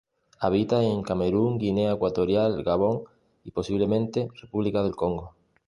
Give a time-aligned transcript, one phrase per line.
[0.39, 3.03] Habita en Camerún, Guinea Ecuatorial, Gabón
[3.43, 5.35] y posiblemente República del Congo.